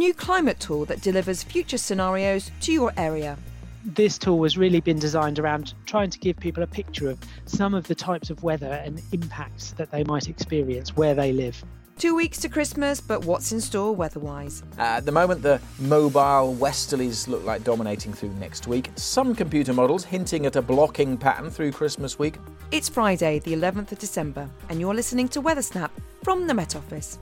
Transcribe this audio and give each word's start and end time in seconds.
new 0.00 0.14
climate 0.14 0.58
tool 0.58 0.86
that 0.86 1.02
delivers 1.02 1.42
future 1.42 1.76
scenarios 1.76 2.50
to 2.58 2.72
your 2.72 2.90
area. 2.96 3.36
This 3.84 4.16
tool 4.16 4.42
has 4.44 4.56
really 4.56 4.80
been 4.80 4.98
designed 4.98 5.38
around 5.38 5.74
trying 5.84 6.08
to 6.08 6.18
give 6.18 6.38
people 6.38 6.62
a 6.62 6.66
picture 6.66 7.10
of 7.10 7.18
some 7.44 7.74
of 7.74 7.86
the 7.86 7.94
types 7.94 8.30
of 8.30 8.42
weather 8.42 8.80
and 8.82 9.02
impacts 9.12 9.72
that 9.72 9.90
they 9.90 10.02
might 10.04 10.26
experience 10.26 10.96
where 10.96 11.14
they 11.14 11.34
live. 11.34 11.62
Two 11.98 12.14
weeks 12.14 12.38
to 12.38 12.48
Christmas, 12.48 12.98
but 12.98 13.26
what's 13.26 13.52
in 13.52 13.60
store 13.60 13.94
weather-wise? 13.94 14.62
At 14.78 15.04
the 15.04 15.12
moment, 15.12 15.42
the 15.42 15.60
mobile 15.78 16.56
westerlies 16.58 17.28
look 17.28 17.44
like 17.44 17.62
dominating 17.62 18.14
through 18.14 18.32
next 18.40 18.66
week. 18.66 18.88
Some 18.96 19.34
computer 19.34 19.74
models 19.74 20.02
hinting 20.02 20.46
at 20.46 20.56
a 20.56 20.62
blocking 20.62 21.18
pattern 21.18 21.50
through 21.50 21.72
Christmas 21.72 22.18
week. 22.18 22.36
It's 22.70 22.88
Friday, 22.88 23.40
the 23.40 23.52
11th 23.52 23.92
of 23.92 23.98
December, 23.98 24.48
and 24.70 24.80
you're 24.80 24.94
listening 24.94 25.28
to 25.28 25.42
Weather 25.42 25.60
Snap 25.60 25.92
from 26.22 26.46
the 26.46 26.54
Met 26.54 26.74
Office. 26.74 27.18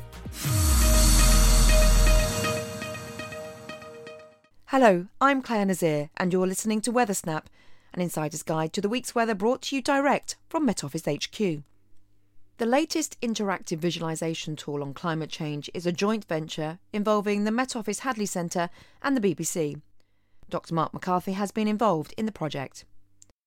Hello, 4.73 5.07
I'm 5.19 5.41
Clare 5.41 5.65
Nasir, 5.65 6.11
and 6.19 6.31
you're 6.31 6.47
listening 6.47 6.83
to 6.83 6.93
Weather 6.93 7.15
Snap, 7.15 7.49
an 7.95 8.03
insider's 8.03 8.43
guide 8.43 8.75
to 8.75 8.83
the 8.83 8.89
week's 8.91 9.15
weather 9.15 9.35
brought 9.35 9.63
to 9.63 9.77
you 9.77 9.81
direct 9.81 10.37
from 10.47 10.67
Met 10.67 10.85
Office 10.85 11.07
HQ. 11.07 11.39
The 12.59 12.67
latest 12.67 13.19
interactive 13.23 13.79
visualisation 13.79 14.57
tool 14.57 14.83
on 14.83 14.93
climate 14.93 15.31
change 15.31 15.71
is 15.73 15.87
a 15.87 15.91
joint 15.91 16.27
venture 16.27 16.81
involving 16.93 17.45
the 17.45 17.51
Met 17.51 17.77
Office 17.77 18.01
Hadley 18.01 18.27
Centre 18.27 18.69
and 19.01 19.17
the 19.17 19.23
BBC. 19.23 19.81
Dr. 20.51 20.75
Mark 20.75 20.93
McCarthy 20.93 21.33
has 21.33 21.51
been 21.51 21.67
involved 21.67 22.13
in 22.19 22.27
the 22.27 22.31
project. 22.31 22.85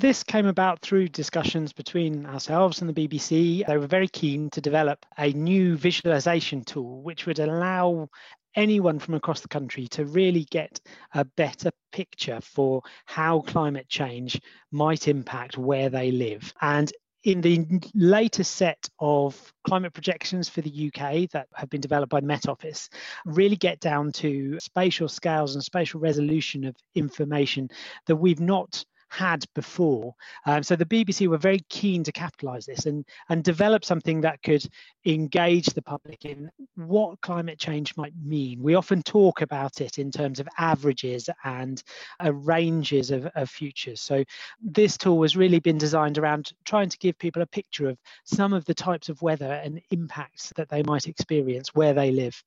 This 0.01 0.23
came 0.23 0.47
about 0.47 0.79
through 0.79 1.09
discussions 1.09 1.73
between 1.73 2.25
ourselves 2.25 2.81
and 2.81 2.89
the 2.89 3.07
BBC. 3.07 3.63
They 3.67 3.77
were 3.77 3.85
very 3.85 4.07
keen 4.07 4.49
to 4.49 4.59
develop 4.59 5.05
a 5.19 5.31
new 5.31 5.77
visualization 5.77 6.63
tool 6.63 7.03
which 7.03 7.27
would 7.27 7.37
allow 7.37 8.09
anyone 8.55 8.97
from 8.97 9.13
across 9.13 9.41
the 9.41 9.47
country 9.47 9.87
to 9.89 10.05
really 10.05 10.45
get 10.45 10.79
a 11.13 11.23
better 11.23 11.69
picture 11.91 12.41
for 12.41 12.81
how 13.05 13.41
climate 13.41 13.89
change 13.89 14.41
might 14.71 15.07
impact 15.07 15.59
where 15.59 15.91
they 15.91 16.09
live. 16.09 16.51
And 16.61 16.91
in 17.23 17.41
the 17.41 17.63
latest 17.93 18.55
set 18.55 18.89
of 18.99 19.53
climate 19.67 19.93
projections 19.93 20.49
for 20.49 20.61
the 20.61 20.91
UK 20.91 21.29
that 21.29 21.47
have 21.53 21.69
been 21.69 21.79
developed 21.79 22.09
by 22.09 22.21
Met 22.21 22.49
Office, 22.49 22.89
really 23.25 23.55
get 23.55 23.79
down 23.79 24.11
to 24.13 24.59
spatial 24.59 25.07
scales 25.07 25.53
and 25.53 25.63
spatial 25.63 25.99
resolution 25.99 26.63
of 26.63 26.75
information 26.95 27.69
that 28.07 28.15
we've 28.15 28.39
not 28.39 28.83
had 29.11 29.45
before. 29.53 30.15
Um, 30.45 30.63
so 30.63 30.75
the 30.75 30.85
BBC 30.85 31.27
were 31.27 31.37
very 31.37 31.59
keen 31.69 32.03
to 32.05 32.11
capitalise 32.11 32.65
this 32.65 32.85
and 32.85 33.05
and 33.29 33.43
develop 33.43 33.83
something 33.83 34.21
that 34.21 34.41
could 34.41 34.65
engage 35.05 35.65
the 35.67 35.81
public 35.81 36.23
in 36.25 36.49
what 36.75 37.19
climate 37.21 37.59
change 37.59 37.95
might 37.97 38.13
mean. 38.23 38.63
We 38.63 38.75
often 38.75 39.03
talk 39.03 39.41
about 39.41 39.81
it 39.81 39.99
in 39.99 40.11
terms 40.11 40.39
of 40.39 40.47
averages 40.57 41.29
and 41.43 41.81
uh, 42.23 42.33
ranges 42.33 43.11
of, 43.11 43.25
of 43.35 43.49
futures. 43.49 44.01
So 44.01 44.23
this 44.61 44.97
tool 44.97 45.21
has 45.23 45.35
really 45.35 45.59
been 45.59 45.77
designed 45.77 46.17
around 46.17 46.53
trying 46.63 46.89
to 46.89 46.97
give 46.97 47.17
people 47.17 47.41
a 47.41 47.47
picture 47.47 47.89
of 47.89 47.97
some 48.23 48.53
of 48.53 48.63
the 48.65 48.73
types 48.73 49.09
of 49.09 49.21
weather 49.21 49.59
and 49.63 49.81
impacts 49.91 50.53
that 50.55 50.69
they 50.69 50.83
might 50.83 51.07
experience 51.07 51.75
where 51.75 51.93
they 51.93 52.11
live. 52.11 52.41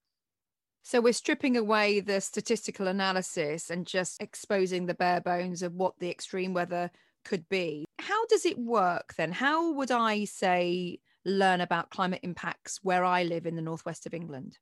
So 0.87 1.01
we're 1.01 1.15
stripping 1.15 1.57
away 1.57 2.01
the 2.01 2.21
statistical 2.21 2.89
analysis 2.89 3.71
and 3.71 3.87
just 3.87 4.21
exposing 4.21 4.85
the 4.85 4.93
bare 4.93 5.23
bones 5.23 5.63
of 5.63 5.73
what 5.73 5.99
the 5.99 6.11
extreme 6.11 6.53
weather 6.53 6.91
could 7.25 7.49
be. 7.49 7.87
How 7.99 8.27
does 8.27 8.45
it 8.45 8.59
work 8.59 9.15
then? 9.17 9.33
How 9.33 9.73
would 9.73 9.91
I 9.91 10.25
say 10.25 10.99
learn 11.25 11.63
about 11.63 11.89
climate 11.89 12.21
impacts 12.23 12.81
where 12.83 13.03
I 13.03 13.23
live 13.23 13.47
in 13.47 13.57
the 13.57 13.63
northwest 13.63 14.05
of 14.05 14.13
England? 14.13 14.59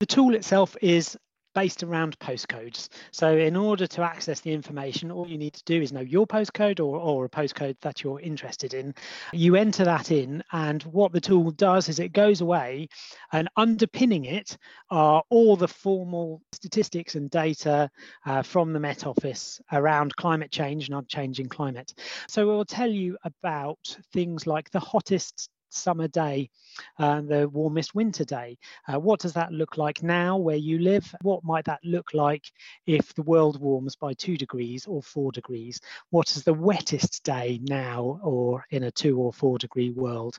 The 0.00 0.06
tool 0.06 0.34
itself 0.34 0.78
is 0.80 1.18
based 1.56 1.82
around 1.82 2.18
postcodes. 2.18 2.90
So 3.12 3.34
in 3.34 3.56
order 3.56 3.86
to 3.86 4.02
access 4.02 4.40
the 4.40 4.52
information, 4.52 5.10
all 5.10 5.26
you 5.26 5.38
need 5.38 5.54
to 5.54 5.64
do 5.64 5.80
is 5.80 5.90
know 5.90 6.00
your 6.02 6.26
postcode 6.26 6.80
or, 6.80 6.98
or 6.98 7.24
a 7.24 7.30
postcode 7.30 7.80
that 7.80 8.04
you're 8.04 8.20
interested 8.20 8.74
in. 8.74 8.94
You 9.32 9.56
enter 9.56 9.84
that 9.84 10.10
in, 10.10 10.44
and 10.52 10.82
what 10.82 11.12
the 11.12 11.20
tool 11.20 11.50
does 11.50 11.88
is 11.88 11.98
it 11.98 12.12
goes 12.12 12.42
away 12.42 12.88
and 13.32 13.48
underpinning 13.56 14.26
it 14.26 14.58
are 14.90 15.22
all 15.30 15.56
the 15.56 15.66
formal 15.66 16.42
statistics 16.52 17.14
and 17.14 17.30
data 17.30 17.88
uh, 18.26 18.42
from 18.42 18.74
the 18.74 18.80
Met 18.80 19.06
Office 19.06 19.58
around 19.72 20.14
climate 20.16 20.52
change 20.52 20.88
and 20.88 20.94
our 20.94 21.04
changing 21.08 21.48
climate. 21.48 21.94
So 22.28 22.42
it 22.42 22.54
will 22.54 22.66
tell 22.66 22.90
you 22.90 23.16
about 23.24 23.96
things 24.12 24.46
like 24.46 24.70
the 24.70 24.80
hottest 24.80 25.48
summer 25.76 26.08
day 26.08 26.50
and 26.98 27.28
the 27.28 27.48
warmest 27.48 27.94
winter 27.94 28.24
day. 28.24 28.58
Uh, 28.88 28.98
what 28.98 29.20
does 29.20 29.32
that 29.34 29.52
look 29.52 29.76
like 29.76 30.02
now 30.02 30.36
where 30.36 30.56
you 30.56 30.78
live? 30.78 31.14
What 31.22 31.44
might 31.44 31.64
that 31.66 31.80
look 31.84 32.14
like 32.14 32.44
if 32.86 33.14
the 33.14 33.22
world 33.22 33.60
warms 33.60 33.96
by 33.96 34.14
two 34.14 34.36
degrees 34.36 34.86
or 34.86 35.02
four 35.02 35.32
degrees? 35.32 35.80
What 36.10 36.34
is 36.36 36.42
the 36.42 36.54
wettest 36.54 37.22
day 37.24 37.60
now 37.62 38.20
or 38.22 38.64
in 38.70 38.84
a 38.84 38.90
two 38.90 39.18
or 39.18 39.32
four 39.32 39.58
degree 39.58 39.90
world? 39.90 40.38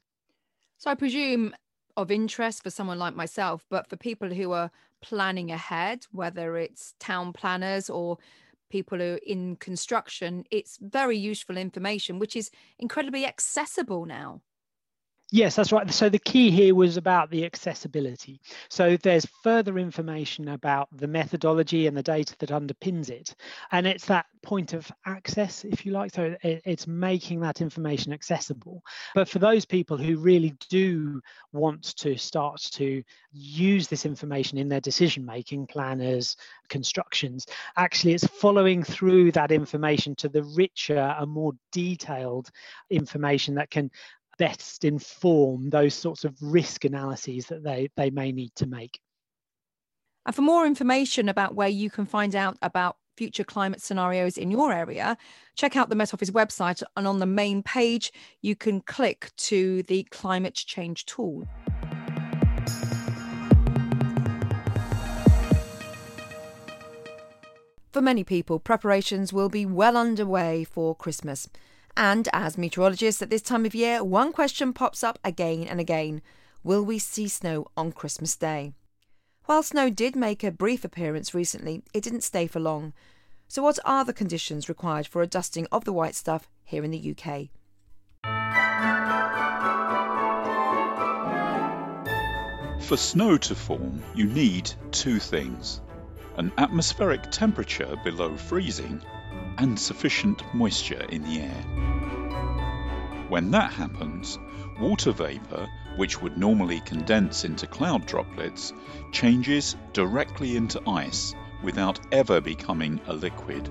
So 0.78 0.92
I 0.92 0.96
presume 0.96 1.56
of 1.96 2.12
interest 2.12 2.64
for 2.64 2.70
someone 2.70 3.00
like 3.00 3.16
myself, 3.16 3.66
but 3.70 3.90
for 3.90 3.98
people 3.98 4.30
who 4.30 4.52
are 4.52 4.72
planning 5.02 5.52
ahead, 5.52 6.06
whether 6.12 6.58
it's 6.58 6.94
town 7.00 7.34
planners 7.34 7.90
or 7.90 8.18
people 8.70 9.00
who 9.00 9.14
are 9.14 9.20
in 9.26 9.56
construction, 9.56 10.44
it's 10.52 10.78
very 10.80 11.18
useful 11.18 11.58
information, 11.58 12.20
which 12.20 12.36
is 12.36 12.52
incredibly 12.78 13.26
accessible 13.26 14.06
now. 14.06 14.42
Yes, 15.30 15.58
that's 15.58 15.74
right. 15.74 15.92
So 15.92 16.08
the 16.08 16.20
key 16.20 16.52
here 16.52 16.74
was 16.74 16.96
about 16.96 17.30
the 17.30 17.44
accessibility. 17.44 18.40
So 18.70 18.96
there's 18.96 19.28
further 19.44 19.78
information 19.78 20.48
about 20.48 20.88
the 20.94 21.08
methodology 21.08 21.86
and 21.88 21.98
the 21.98 22.04
data 22.04 22.34
that 22.40 22.50
underpins 22.50 23.10
it. 23.10 23.36
And 23.74 23.86
it's 23.86 24.06
that 24.06 24.28
point 24.42 24.72
of 24.72 24.90
access, 25.06 25.66
if 25.66 25.86
you 25.86 25.92
like. 25.92 26.14
So 26.14 26.38
it's 26.44 26.88
making 26.88 27.42
that 27.42 27.60
information 27.60 28.14
accessible. 28.14 28.82
But 29.16 29.28
for 29.28 29.40
those 29.40 29.66
people 29.66 29.98
who 29.98 30.18
really 30.18 30.56
do 30.70 31.22
want 31.52 31.98
to 31.98 32.16
start 32.16 32.62
to 32.74 33.04
use 33.34 33.90
this 33.90 34.06
information 34.06 34.58
in 34.58 34.70
their 34.70 34.80
decision 34.80 35.26
making, 35.26 35.68
planners, 35.68 36.38
constructions, 36.70 37.48
actually 37.76 38.14
it's 38.14 38.26
following 38.26 38.82
through 38.82 39.34
that 39.34 39.52
information 39.52 40.16
to 40.16 40.30
the 40.30 40.44
richer 40.56 41.16
and 41.20 41.30
more 41.30 41.52
detailed 41.74 42.50
information 42.90 43.56
that 43.56 43.70
can 43.70 43.92
best 44.38 44.84
inform 44.84 45.70
those 45.70 45.94
sorts 45.94 46.24
of 46.24 46.36
risk 46.42 46.86
analyses 46.86 47.48
that 47.48 47.64
they, 47.64 47.90
they 47.96 48.10
may 48.10 48.32
need 48.32 48.54
to 48.56 48.66
make. 48.66 49.00
And 50.26 50.36
for 50.36 50.42
more 50.42 50.66
information 50.66 51.30
about 51.30 51.56
where 51.56 51.70
you 51.70 51.90
can 51.90 52.06
find 52.06 52.36
out 52.36 52.58
about 52.62 52.98
future 53.16 53.44
climate 53.44 53.82
scenarios 53.82 54.38
in 54.38 54.52
your 54.52 54.72
area, 54.72 55.18
check 55.56 55.76
out 55.76 55.90
the 55.90 55.96
Met 55.96 56.14
Office 56.14 56.32
website. 56.32 56.84
And 56.96 57.08
on 57.08 57.20
the 57.20 57.26
main 57.26 57.64
page, 57.64 58.12
you 58.42 58.56
can 58.56 58.82
click 58.82 59.32
to 59.38 59.84
the 59.84 60.04
climate 60.12 60.54
change 60.54 61.06
tool. 61.06 61.48
For 67.94 68.02
many 68.02 68.24
people, 68.24 68.60
preparations 68.60 69.34
will 69.34 69.50
be 69.50 69.66
well 69.66 69.98
underway 69.98 70.64
for 70.66 70.94
Christmas. 70.94 71.50
And 71.98 72.30
as 72.32 72.60
meteorologists 72.60 73.24
at 73.24 73.32
this 73.32 73.42
time 73.42 73.66
of 73.66 73.74
year, 73.74 74.04
one 74.04 74.32
question 74.32 74.72
pops 74.72 75.04
up 75.04 75.18
again 75.24 75.64
and 75.64 75.80
again 75.80 76.22
Will 76.64 76.86
we 76.86 77.00
see 77.00 77.28
snow 77.28 77.66
on 77.76 77.92
Christmas 77.92 78.36
Day? 78.36 78.74
While 79.46 79.64
snow 79.64 79.90
did 79.90 80.16
make 80.16 80.44
a 80.44 80.52
brief 80.52 80.86
appearance 80.86 81.34
recently, 81.34 81.82
it 81.96 82.04
didn't 82.04 82.22
stay 82.22 82.46
for 82.46 82.60
long. 82.60 82.94
So, 83.48 83.64
what 83.64 83.80
are 83.84 84.06
the 84.06 84.14
conditions 84.14 84.70
required 84.70 85.08
for 85.08 85.24
a 85.24 85.28
dusting 85.28 85.66
of 85.72 85.86
the 85.86 85.94
white 85.94 86.14
stuff 86.14 86.48
here 86.64 86.84
in 86.84 86.92
the 86.92 87.16
UK? 87.18 87.50
For 92.84 92.98
snow 92.98 93.38
to 93.40 93.56
form, 93.56 94.04
you 94.14 94.26
need 94.26 94.72
two 94.92 95.18
things 95.18 95.82
an 96.38 96.52
atmospheric 96.60 97.32
temperature 97.32 97.96
below 98.04 98.38
freezing 98.38 99.02
and 99.58 99.80
sufficient 99.80 100.44
moisture 100.54 101.06
in 101.10 101.24
the 101.24 101.40
air. 101.40 101.64
When 103.30 103.52
that 103.52 103.74
happens, 103.74 104.40
water 104.80 105.12
vapour, 105.12 105.68
which 105.98 106.22
would 106.22 106.38
normally 106.38 106.80
condense 106.82 107.44
into 107.44 107.68
cloud 107.68 108.06
droplets, 108.06 108.74
changes 109.12 109.76
directly 109.94 110.56
into 110.56 110.82
ice 110.88 111.34
without 111.64 112.00
ever 112.12 112.40
becoming 112.40 113.02
a 113.08 113.14
liquid. 113.14 113.70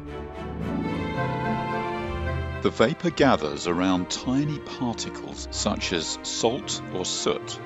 The 2.62 2.70
vapour 2.70 3.12
gathers 3.12 3.66
around 3.66 4.10
tiny 4.10 4.58
particles 4.58 5.46
such 5.52 5.92
as 5.92 6.18
salt 6.22 6.82
or 6.92 7.04
soot, 7.04 7.60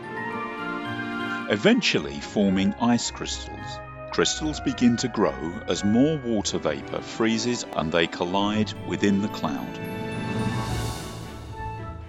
eventually 1.51 2.21
forming 2.21 2.75
ice 2.75 3.11
crystals. 3.11 3.81
Crystals 4.11 4.59
begin 4.59 4.97
to 4.97 5.09
grow 5.09 5.61
as 5.69 5.85
more 5.85 6.19
water 6.19 6.59
vapour 6.59 7.01
freezes 7.01 7.65
and 7.75 7.93
they 7.93 8.09
collide 8.09 8.73
within 8.89 9.23
the 9.23 9.29
cloud. 9.29 9.79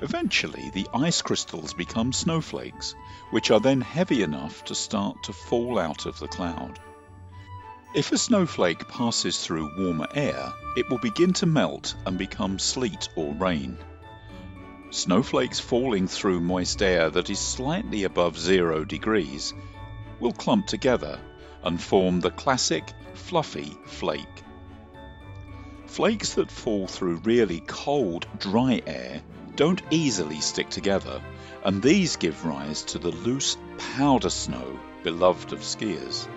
Eventually, 0.01 0.71
the 0.73 0.87
ice 0.95 1.21
crystals 1.21 1.75
become 1.75 2.11
snowflakes, 2.11 2.95
which 3.29 3.51
are 3.51 3.59
then 3.59 3.81
heavy 3.81 4.23
enough 4.23 4.63
to 4.65 4.73
start 4.73 5.21
to 5.23 5.33
fall 5.33 5.77
out 5.77 6.07
of 6.07 6.17
the 6.17 6.27
cloud. 6.27 6.79
If 7.93 8.11
a 8.11 8.17
snowflake 8.17 8.87
passes 8.87 9.45
through 9.45 9.77
warmer 9.77 10.07
air, 10.15 10.53
it 10.75 10.89
will 10.89 10.97
begin 10.97 11.33
to 11.33 11.45
melt 11.45 11.93
and 12.07 12.17
become 12.17 12.57
sleet 12.57 13.09
or 13.15 13.35
rain. 13.35 13.77
Snowflakes 14.89 15.59
falling 15.59 16.07
through 16.07 16.41
moist 16.41 16.81
air 16.81 17.11
that 17.11 17.29
is 17.29 17.39
slightly 17.39 18.05
above 18.05 18.39
zero 18.39 18.83
degrees 18.85 19.53
will 20.19 20.33
clump 20.33 20.65
together 20.65 21.19
and 21.63 21.81
form 21.81 22.19
the 22.19 22.31
classic 22.31 22.83
fluffy 23.13 23.77
flake. 23.85 24.27
Flakes 25.85 26.35
that 26.35 26.51
fall 26.51 26.87
through 26.87 27.17
really 27.17 27.61
cold, 27.67 28.25
dry 28.39 28.81
air 28.87 29.21
don't 29.55 29.81
easily 29.91 30.39
stick 30.39 30.69
together, 30.69 31.21
and 31.63 31.81
these 31.81 32.15
give 32.15 32.45
rise 32.45 32.83
to 32.83 32.97
the 32.97 33.11
loose 33.11 33.57
powder 33.95 34.29
snow 34.29 34.79
beloved 35.03 35.51
of 35.51 35.59
skiers. 35.59 36.27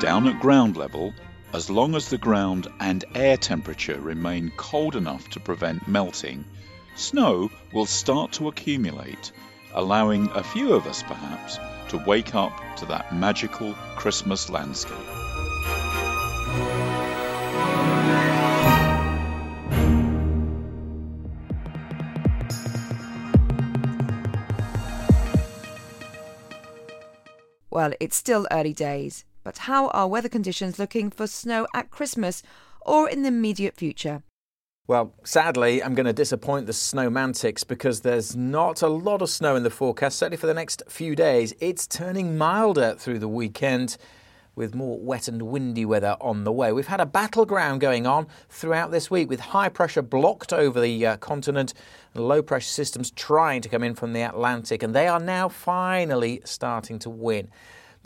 Down 0.00 0.26
at 0.28 0.40
ground 0.40 0.76
level, 0.76 1.12
as 1.52 1.70
long 1.70 1.94
as 1.94 2.08
the 2.08 2.18
ground 2.18 2.68
and 2.80 3.04
air 3.14 3.36
temperature 3.36 4.00
remain 4.00 4.52
cold 4.56 4.96
enough 4.96 5.28
to 5.30 5.40
prevent 5.40 5.86
melting, 5.86 6.44
snow 6.94 7.50
will 7.72 7.86
start 7.86 8.32
to 8.32 8.48
accumulate, 8.48 9.32
allowing 9.74 10.28
a 10.30 10.42
few 10.42 10.72
of 10.72 10.86
us 10.86 11.02
perhaps 11.02 11.58
to 11.88 11.98
wake 11.98 12.34
up 12.34 12.52
to 12.76 12.86
that 12.86 13.14
magical 13.14 13.74
Christmas 13.96 14.50
landscape. 14.50 14.96
Well, 27.70 27.92
it's 28.00 28.16
still 28.16 28.46
early 28.50 28.72
days, 28.72 29.24
but 29.44 29.58
how 29.58 29.88
are 29.88 30.08
weather 30.08 30.30
conditions 30.30 30.78
looking 30.78 31.10
for 31.10 31.26
snow 31.26 31.66
at 31.74 31.90
Christmas 31.90 32.42
or 32.80 33.06
in 33.06 33.20
the 33.20 33.28
immediate 33.28 33.76
future? 33.76 34.22
Well, 34.88 35.12
sadly, 35.24 35.82
I'm 35.82 35.96
going 35.96 36.06
to 36.06 36.12
disappoint 36.12 36.66
the 36.66 36.72
snowmantics 36.72 37.66
because 37.66 38.02
there's 38.02 38.36
not 38.36 38.82
a 38.82 38.86
lot 38.86 39.20
of 39.20 39.28
snow 39.28 39.56
in 39.56 39.64
the 39.64 39.70
forecast, 39.70 40.16
certainly 40.16 40.36
for 40.36 40.46
the 40.46 40.54
next 40.54 40.84
few 40.88 41.16
days. 41.16 41.52
It's 41.58 41.88
turning 41.88 42.38
milder 42.38 42.94
through 42.96 43.18
the 43.18 43.26
weekend 43.26 43.96
with 44.54 44.76
more 44.76 44.96
wet 45.00 45.26
and 45.26 45.42
windy 45.42 45.84
weather 45.84 46.16
on 46.20 46.44
the 46.44 46.52
way. 46.52 46.72
We've 46.72 46.86
had 46.86 47.00
a 47.00 47.06
battleground 47.06 47.80
going 47.80 48.06
on 48.06 48.28
throughout 48.48 48.92
this 48.92 49.10
week 49.10 49.28
with 49.28 49.40
high 49.40 49.70
pressure 49.70 50.02
blocked 50.02 50.52
over 50.52 50.80
the 50.80 51.04
uh, 51.04 51.16
continent 51.16 51.74
and 52.14 52.28
low 52.28 52.40
pressure 52.40 52.70
systems 52.70 53.10
trying 53.10 53.62
to 53.62 53.68
come 53.68 53.82
in 53.82 53.96
from 53.96 54.12
the 54.12 54.22
Atlantic, 54.22 54.84
and 54.84 54.94
they 54.94 55.08
are 55.08 55.18
now 55.18 55.48
finally 55.48 56.42
starting 56.44 57.00
to 57.00 57.10
win. 57.10 57.48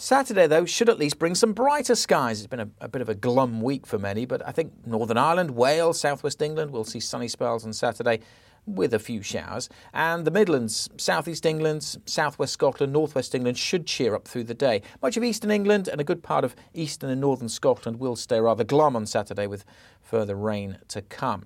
Saturday, 0.01 0.47
though, 0.47 0.65
should 0.65 0.89
at 0.89 0.99
least 0.99 1.19
bring 1.19 1.35
some 1.35 1.53
brighter 1.53 1.95
skies. 1.95 2.41
It's 2.41 2.47
been 2.47 2.61
a, 2.61 2.69
a, 2.81 2.89
bit 2.89 3.03
of 3.03 3.11
a 3.11 3.15
glum 3.15 3.61
week 3.61 3.87
for 3.87 3.99
many, 3.99 4.25
but 4.25 4.41
I 4.49 4.51
think 4.51 4.73
Northern 4.87 5.19
Ireland, 5.19 5.51
Wales, 5.51 6.01
Southwest 6.01 6.41
England 6.41 6.71
will 6.71 6.85
see 6.85 7.01
sunny 7.01 7.29
spells 7.29 7.67
on 7.67 7.75
Saturday 7.75 8.21
with 8.65 8.95
a 8.95 8.99
few 8.99 9.21
showers. 9.21 9.69
And 9.93 10.25
the 10.25 10.31
Midlands, 10.31 10.89
Southeast 10.97 11.45
England, 11.45 11.99
Southwest 12.07 12.55
Scotland, 12.55 12.95
Northwest 12.95 13.35
England 13.35 13.59
should 13.59 13.87
cheer 13.87 14.15
up 14.15 14.27
through 14.27 14.45
the 14.45 14.55
day. 14.55 14.81
Much 15.03 15.19
of 15.19 15.23
Eastern 15.23 15.51
England 15.51 15.87
and 15.87 16.01
a 16.01 16.05
good 16.05 16.23
part 16.23 16.45
of 16.45 16.57
Eastern 16.73 17.11
and 17.11 17.21
Northern 17.21 17.51
Scotland 17.51 18.01
will 18.01 18.17
stay 18.17 18.41
rather 18.41 18.65
glum 18.65 18.97
on 18.97 19.05
Saturday 19.05 19.47
with 19.47 19.67
further 20.01 20.35
rain 20.35 20.79
to 20.89 21.03
come. 21.03 21.45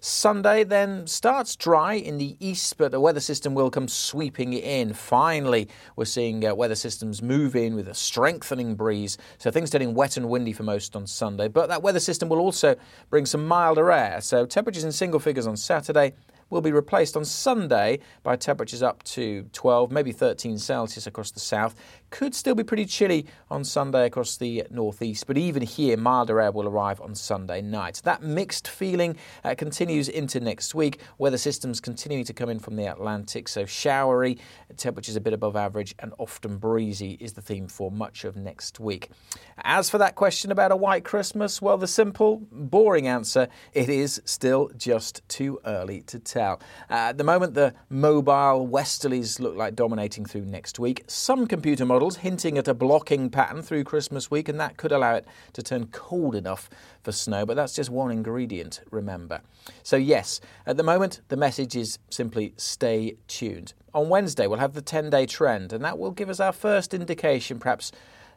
Sunday 0.00 0.64
then 0.64 1.06
starts 1.06 1.56
dry 1.56 1.94
in 1.94 2.18
the 2.18 2.36
east, 2.40 2.76
but 2.78 2.92
the 2.92 3.00
weather 3.00 3.20
system 3.20 3.54
will 3.54 3.70
come 3.70 3.88
sweeping 3.88 4.52
in. 4.52 4.92
Finally, 4.92 5.68
we're 5.96 6.04
seeing 6.04 6.46
uh, 6.46 6.54
weather 6.54 6.74
systems 6.74 7.22
move 7.22 7.56
in 7.56 7.74
with 7.74 7.88
a 7.88 7.94
strengthening 7.94 8.74
breeze, 8.74 9.18
so 9.38 9.50
things 9.50 9.70
getting 9.70 9.94
wet 9.94 10.16
and 10.16 10.28
windy 10.28 10.52
for 10.52 10.62
most 10.62 10.96
on 10.96 11.06
Sunday. 11.06 11.48
But 11.48 11.68
that 11.68 11.82
weather 11.82 12.00
system 12.00 12.28
will 12.28 12.40
also 12.40 12.76
bring 13.10 13.26
some 13.26 13.46
milder 13.46 13.90
air, 13.90 14.20
so 14.20 14.46
temperatures 14.46 14.84
in 14.84 14.92
single 14.92 15.20
figures 15.20 15.46
on 15.46 15.56
Saturday 15.56 16.12
will 16.50 16.60
be 16.60 16.72
replaced 16.72 17.16
on 17.16 17.24
Sunday 17.24 17.98
by 18.22 18.36
temperatures 18.36 18.82
up 18.82 19.02
to 19.02 19.42
12, 19.52 19.90
maybe 19.90 20.12
13 20.12 20.58
Celsius 20.58 21.06
across 21.06 21.30
the 21.30 21.40
south. 21.40 21.74
Could 22.16 22.34
still 22.34 22.54
be 22.54 22.64
pretty 22.64 22.86
chilly 22.86 23.26
on 23.50 23.62
Sunday 23.62 24.06
across 24.06 24.38
the 24.38 24.64
northeast, 24.70 25.26
but 25.26 25.36
even 25.36 25.60
here, 25.60 25.98
milder 25.98 26.40
air 26.40 26.50
will 26.50 26.66
arrive 26.66 26.98
on 27.02 27.14
Sunday 27.14 27.60
night. 27.60 28.00
That 28.04 28.22
mixed 28.22 28.68
feeling 28.68 29.18
uh, 29.44 29.54
continues 29.54 30.08
into 30.08 30.40
next 30.40 30.74
week. 30.74 31.02
Weather 31.18 31.36
systems 31.36 31.78
continuing 31.78 32.24
to 32.24 32.32
come 32.32 32.48
in 32.48 32.58
from 32.58 32.76
the 32.76 32.86
Atlantic, 32.86 33.48
so 33.48 33.66
showery, 33.66 34.38
temperatures 34.78 35.14
a 35.14 35.20
bit 35.20 35.34
above 35.34 35.56
average, 35.56 35.94
and 35.98 36.14
often 36.16 36.56
breezy 36.56 37.18
is 37.20 37.34
the 37.34 37.42
theme 37.42 37.68
for 37.68 37.90
much 37.90 38.24
of 38.24 38.34
next 38.34 38.80
week. 38.80 39.10
As 39.58 39.90
for 39.90 39.98
that 39.98 40.14
question 40.14 40.50
about 40.50 40.72
a 40.72 40.76
white 40.76 41.04
Christmas, 41.04 41.60
well, 41.60 41.76
the 41.76 41.86
simple, 41.86 42.40
boring 42.50 43.06
answer 43.06 43.46
it 43.74 43.90
is 43.90 44.22
still 44.24 44.70
just 44.74 45.20
too 45.28 45.60
early 45.66 46.00
to 46.06 46.18
tell. 46.18 46.62
Uh, 46.88 46.94
at 47.12 47.18
the 47.18 47.24
moment, 47.24 47.52
the 47.52 47.74
mobile 47.90 48.66
westerlies 48.66 49.38
look 49.38 49.54
like 49.54 49.76
dominating 49.76 50.24
through 50.24 50.46
next 50.46 50.78
week. 50.78 51.04
Some 51.08 51.46
computer 51.46 51.84
models 51.84 52.05
models 52.06 52.18
hinting 52.18 52.56
at 52.56 52.68
a 52.68 52.74
blocking 52.74 53.28
pattern 53.28 53.62
through 53.62 53.82
Christmas 53.82 54.30
week, 54.30 54.48
and 54.48 54.60
that 54.60 54.76
could 54.76 54.92
allow 54.92 55.16
it 55.16 55.26
to 55.52 55.60
turn 55.60 55.88
cold 55.88 56.36
enough 56.36 56.70
for 57.02 57.10
snow. 57.10 57.44
But 57.44 57.56
that's 57.56 57.74
just 57.74 57.90
one 57.90 58.12
ingredient, 58.12 58.80
remember. 58.92 59.40
So, 59.82 59.96
yes, 59.96 60.40
at 60.66 60.76
the 60.76 60.84
moment, 60.84 61.20
the 61.26 61.36
message 61.36 61.74
is 61.74 61.98
simply 62.08 62.54
stay 62.56 63.16
tuned. 63.26 63.74
On 63.92 64.08
Wednesday, 64.08 64.46
we'll 64.46 64.60
have 64.60 64.74
the 64.74 64.82
10 64.82 65.10
day 65.10 65.26
trend, 65.26 65.72
and 65.72 65.84
that 65.84 65.98
will 65.98 66.12
give 66.12 66.30
us 66.30 66.38
our 66.38 66.52
first 66.52 66.94
indication, 66.94 67.58
perhaps 67.58 67.90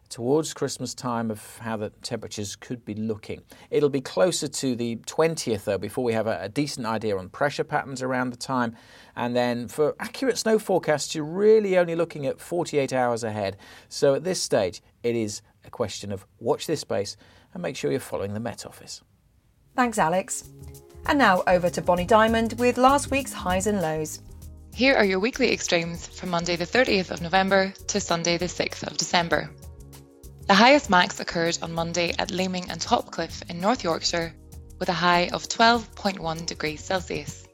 towards 0.09 0.53
Christmas 0.53 0.93
time 0.93 1.29
of 1.29 1.57
how 1.59 1.77
the 1.77 1.91
temperatures 2.01 2.55
could 2.55 2.83
be 2.83 2.95
looking. 2.95 3.41
It'll 3.69 3.89
be 3.89 4.01
closer 4.01 4.47
to 4.47 4.75
the 4.75 4.97
20th 4.97 5.63
though 5.63 5.77
before 5.77 6.03
we 6.03 6.13
have 6.13 6.27
a, 6.27 6.39
a, 6.41 6.49
decent 6.49 6.85
idea 6.85 7.17
on 7.17 7.29
pressure 7.29 7.63
patterns 7.63 8.01
around 8.01 8.31
the 8.31 8.37
time. 8.37 8.75
And 9.15 9.35
then 9.35 9.67
for 9.67 9.95
accurate 9.99 10.37
snow 10.37 10.59
forecasts, 10.59 11.13
you're 11.13 11.23
really 11.23 11.77
only 11.77 11.95
looking 11.95 12.25
at 12.25 12.39
48 12.39 12.91
hours 12.91 13.23
ahead. 13.23 13.57
So 13.87 14.15
at 14.15 14.23
this 14.23 14.41
stage, 14.41 14.81
it 15.03 15.15
is 15.15 15.41
a 15.63 15.69
question 15.69 16.11
of 16.11 16.25
watch 16.39 16.65
this 16.65 16.81
space 16.81 17.15
and 17.53 17.61
make 17.61 17.75
sure 17.75 17.91
you're 17.91 17.99
following 17.99 18.33
the 18.33 18.39
Met 18.39 18.65
Office. 18.65 19.01
Thanks, 19.75 19.97
Alex. 19.97 20.49
And 21.05 21.17
now 21.17 21.43
over 21.47 21.69
to 21.69 21.81
Bonnie 21.81 22.05
Diamond 22.05 22.55
with 22.59 22.77
last 22.77 23.11
week's 23.11 23.31
highs 23.31 23.67
and 23.67 23.81
lows. 23.81 24.19
Here 24.73 24.95
are 24.95 25.05
your 25.05 25.19
weekly 25.19 25.51
extremes 25.51 26.07
from 26.07 26.29
Monday 26.29 26.55
the 26.55 26.65
30th 26.65 27.11
of 27.11 27.21
November 27.21 27.73
to 27.87 27.99
Sunday 27.99 28.37
the 28.37 28.45
6th 28.45 28.83
of 28.89 28.97
December. 28.97 29.49
The 30.49 30.55
highest 30.55 30.89
max 30.89 31.19
occurred 31.19 31.59
on 31.61 31.73
Monday 31.73 32.11
at 32.17 32.31
Leeming 32.31 32.71
and 32.71 32.81
Topcliffe 32.81 33.47
in 33.51 33.61
North 33.61 33.83
Yorkshire 33.83 34.33
with 34.79 34.89
a 34.89 34.93
high 34.93 35.29
of 35.31 35.47
12.1 35.47 36.47
degrees 36.47 36.83
Celsius. 36.83 37.47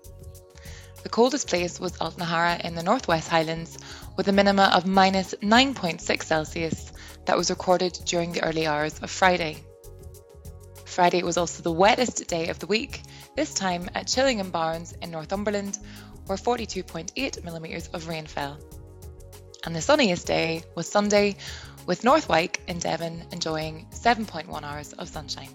The 1.04 1.10
coldest 1.10 1.50
place 1.50 1.78
was 1.78 1.98
Altnaharra 1.98 2.64
in 2.64 2.74
the 2.74 2.84
Northwest 2.84 3.28
Highlands 3.28 3.78
with 4.16 4.30
a 4.30 4.32
minima 4.32 4.72
of 4.74 4.86
minus 4.86 5.34
9.6 5.44 6.24
Celsius 6.24 6.94
that 7.26 7.36
was 7.36 7.50
recorded 7.50 8.00
during 8.06 8.32
the 8.32 8.46
early 8.46 8.66
hours 8.66 8.98
of 9.00 9.12
Friday. 9.12 9.58
Friday 10.86 11.22
was 11.22 11.36
also 11.36 11.64
the 11.64 11.74
wettest 11.74 12.26
day 12.30 12.48
of 12.48 12.60
the 12.60 12.68
week, 12.68 13.02
this 13.36 13.54
time 13.54 13.90
at 13.94 14.08
Chillingham 14.08 14.52
Barns 14.52 14.94
in 15.02 15.12
Northumberland, 15.12 15.78
where 16.28 16.38
42.8 16.38 17.44
millimetres 17.44 17.90
of 17.90 18.08
rain 18.08 18.26
fell. 18.26 18.58
And 19.66 19.76
the 19.76 19.82
sunniest 19.82 20.28
day 20.28 20.64
was 20.76 20.88
Sunday, 20.88 21.36
with 21.86 22.04
North 22.04 22.30
Wyke 22.30 22.62
in 22.68 22.80
Devon 22.80 23.24
enjoying 23.32 23.88
7.1 23.92 24.64
hours 24.64 24.94
of 24.94 25.08
sunshine. 25.08 25.50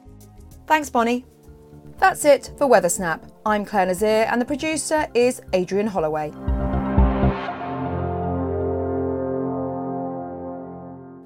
Thanks, 0.66 0.90
Bonnie. 0.90 1.25
That's 1.99 2.25
it 2.25 2.52
for 2.56 2.66
Weather 2.66 2.88
Snap. 2.88 3.26
I'm 3.44 3.64
Clare 3.64 3.87
Nasir, 3.87 4.26
and 4.28 4.40
the 4.40 4.44
producer 4.44 5.06
is 5.14 5.42
Adrian 5.52 5.87
Holloway. 5.87 6.30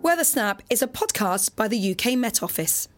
Weather 0.02 0.25
Snap 0.25 0.62
is 0.68 0.82
a 0.82 0.87
podcast 0.87 1.56
by 1.56 1.68
the 1.68 1.92
UK 1.92 2.16
Met 2.18 2.42
Office. 2.42 2.88